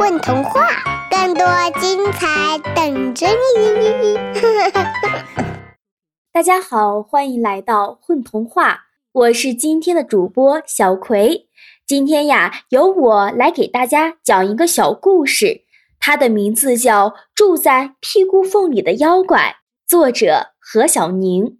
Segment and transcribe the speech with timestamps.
[0.00, 0.66] 混童话，
[1.10, 1.44] 更多
[1.78, 3.26] 精彩等着
[3.58, 4.16] 你！
[6.32, 11.48] 大家好，欢迎来到混童话，我是今天的主播小葵。
[11.86, 15.64] 今天呀，由我来给大家讲一个小故事，
[15.98, 19.38] 它的名字叫《住在屁股缝里的妖怪》，
[19.86, 21.58] 作者何小宁。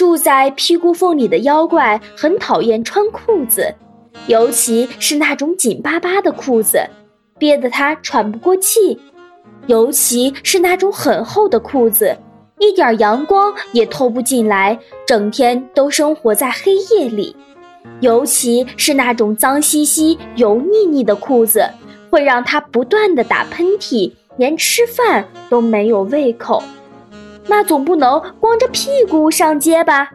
[0.00, 3.74] 住在屁股缝里的妖怪很讨厌穿裤子，
[4.28, 6.80] 尤其是那种紧巴巴的裤子，
[7.38, 8.96] 憋得他喘不过气；
[9.66, 12.16] 尤其是那种很厚的裤子，
[12.58, 17.36] 一点阳光也透不进来，整天都生活在黑夜里；
[18.00, 21.68] 尤其是那种脏兮兮、油腻腻的裤子，
[22.08, 26.62] 会让他不断的打喷嚏，连吃饭都没有胃口。
[27.50, 30.12] 那总不能光着屁股上街吧？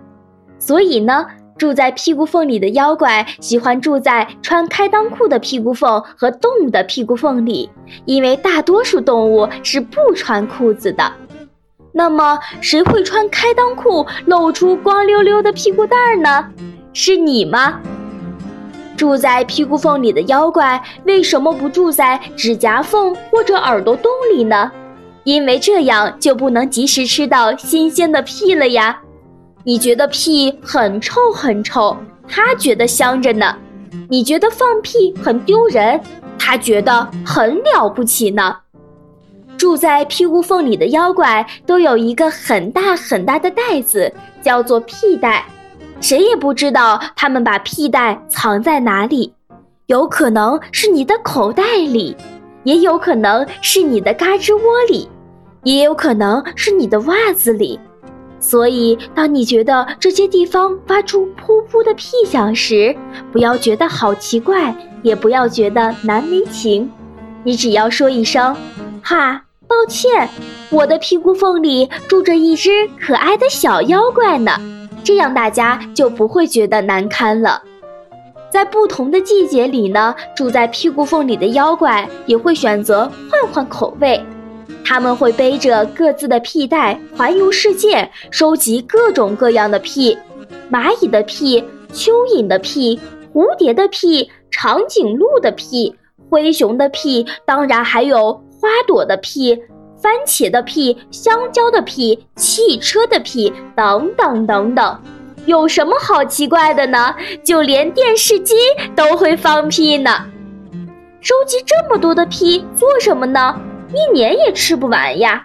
[0.57, 1.27] 所以呢，
[1.57, 7.69] 住在屁股缝里的妖怪喜欢住在穿开裆裤的屁股缝和动物的屁股缝里，
[8.05, 11.11] 因为大多数动物是不穿裤子的。
[11.91, 16.47] 那么，谁会穿开裆裤露出光溜溜的屁股蛋儿呢？
[16.93, 17.81] 是你吗？
[18.95, 24.71] 住在屁股缝里的妖怪为什么不住在指甲缝或者耳朵洞里呢？
[25.25, 28.97] 因为这样就不能及时吃到新鲜的屁了呀！
[29.63, 33.55] 你觉得屁很臭很臭，他觉得香着呢；
[34.07, 35.99] 你觉得放屁很丢人，
[36.37, 38.55] 他觉得很了不起呢。
[39.57, 45.43] 住在屁股缝里的妖怪都有一个很大很大的袋子，叫做屁袋，
[45.99, 49.33] 谁也不知道他们把屁袋藏在哪里，
[49.87, 52.15] 有可能是你的口袋里，
[52.63, 55.09] 也有可能是你的嘎吱窝里。
[55.65, 57.79] 也有可能是你的袜子里，
[58.39, 62.95] 所以当你觉得这些地方发出噗噗的屁响时，
[63.31, 66.89] 不要觉得好奇怪，也不要觉得难为情，
[67.43, 68.55] 你只要说一声
[69.01, 70.29] “哈，抱歉，
[70.69, 74.51] 我的屁股缝里住着一只可爱的小妖怪呢”，
[75.03, 77.63] 这样大家就不会觉得难堪了。
[78.51, 84.23] 在不同的季节里呢，住在屁股缝里的妖怪也会选择换换口味。
[84.83, 90.17] 他们会背着各自的屁袋环游世界，收集各种各样的屁：
[90.71, 92.99] 蚂蚁的屁、蚯蚓的屁、
[93.33, 95.95] 蝴蝶的屁、长颈鹿的屁、
[96.29, 99.57] 灰熊的屁，当然还有花朵的屁、
[100.01, 104.99] 番茄的屁、香蕉的屁、汽车的屁等等等等。
[105.45, 107.15] 有什么好奇怪的呢？
[107.43, 108.55] 就连电视机
[108.95, 110.25] 都会放屁呢。
[111.21, 113.59] 收集这么多的屁做什么呢？
[113.95, 115.43] 一年也吃不完呀！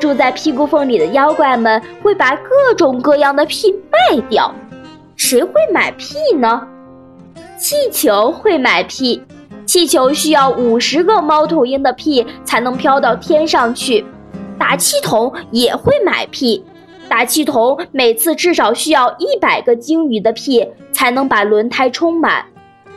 [0.00, 4.54] 住在屁股缝里的妖怪们会把各种各样的屁卖掉。
[5.16, 6.66] 谁会买屁呢？
[7.58, 9.22] 气球会买屁。
[9.66, 14.02] 气球需要五十个猫头鹰的屁才能飘到天上去。
[14.58, 16.64] 打气筒也会买屁。
[17.06, 22.44] 打气筒每次至少需要一百个鲸鱼的屁才能把轮胎充满。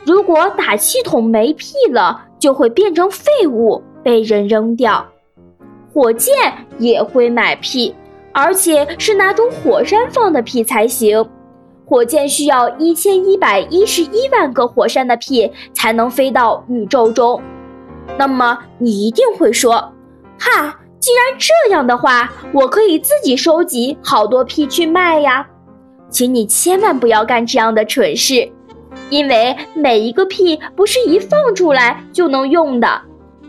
[0.04, 3.82] 如果打气筒没屁了，就会变成废物。
[4.02, 5.06] 被人扔掉，
[5.92, 6.34] 火箭
[6.78, 7.94] 也会买屁，
[8.32, 11.24] 而且是那种火山放的屁才行。
[11.84, 17.40] 火箭需要一千一百一十一万个火山的屁才能飞到宇宙中。
[18.16, 19.92] 那么你一定会说
[20.38, 25.46] ：“哈，既然这样的话，我可以自己收集好多屁去卖呀。”
[26.08, 28.50] 请你千万不要干这样的蠢事，
[29.10, 33.02] 因为每一个屁不是一放出来就能用的。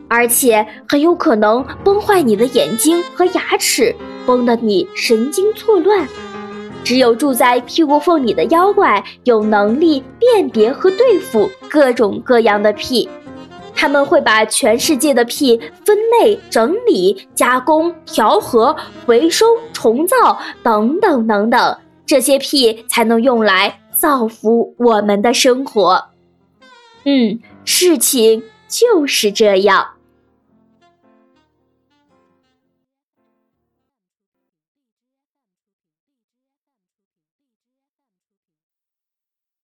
[0.07, 6.07] 而且很有可能崩坏你的眼睛和牙齿，崩得你神经错乱。
[6.83, 13.07] 只有住在屁股缝里的妖怪有能力辨别和对付各种各样的屁，
[13.73, 18.75] 他们会把全世界的屁分类、整理、加工、调和、
[19.05, 26.03] 回收、重造等等等等，这些屁才能用来造福我们的生活。
[27.05, 29.91] 嗯，事情就是这样。